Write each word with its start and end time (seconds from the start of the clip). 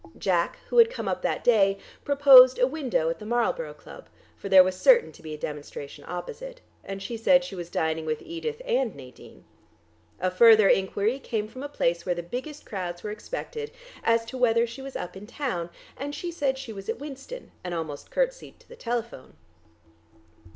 Jack, 0.17 0.57
who 0.69 0.79
had 0.79 0.89
come 0.89 1.07
up 1.07 1.21
that 1.21 1.43
day, 1.43 1.77
proposed 2.03 2.57
a 2.57 2.65
window 2.65 3.11
at 3.11 3.19
the 3.19 3.25
Marlborough 3.27 3.75
Club, 3.75 4.09
for 4.35 4.49
there 4.49 4.63
was 4.63 4.75
certain 4.75 5.11
to 5.11 5.21
be 5.21 5.31
a 5.35 5.37
demonstration 5.37 6.03
opposite, 6.07 6.59
and 6.83 7.03
she 7.03 7.15
said 7.15 7.43
she 7.43 7.53
was 7.53 7.69
dining 7.69 8.03
with 8.03 8.19
Edith 8.23 8.63
and 8.65 8.95
Nadine. 8.95 9.43
A 10.19 10.31
further 10.31 10.67
enquiry 10.67 11.19
came 11.19 11.47
from 11.47 11.61
a 11.61 11.69
place 11.69 12.03
where 12.03 12.15
the 12.15 12.23
biggest 12.23 12.65
crowds 12.65 13.03
were 13.03 13.11
expected, 13.11 13.69
as 14.03 14.25
to 14.25 14.39
whether 14.39 14.65
she 14.65 14.81
was 14.81 14.95
up 14.95 15.15
in 15.15 15.27
town, 15.27 15.69
and 15.95 16.15
she 16.15 16.31
said 16.31 16.57
she 16.57 16.73
was 16.73 16.89
at 16.89 16.97
Winston, 16.97 17.51
and 17.63 17.75
almost 17.75 18.09
curtsied 18.09 18.59
to 18.59 18.67
the 18.67 18.75
telephone. 18.75 19.35